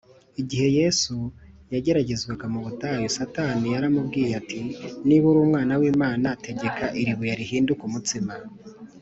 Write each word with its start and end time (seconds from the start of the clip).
igihe 0.41 0.67
yesu 0.79 1.15
yageragezwaga 1.73 2.45
mu 2.53 2.59
butayu, 2.65 3.05
satani 3.17 3.67
yaramubwiye 3.75 4.31
ati, 4.41 4.59
“niba 5.07 5.25
uri 5.31 5.39
umwana 5.45 5.73
w’imana, 5.81 6.27
tegeka 6.45 6.85
iri 7.01 7.13
buye 7.17 7.33
rihinduke 7.41 7.83
umutsima 7.89 8.33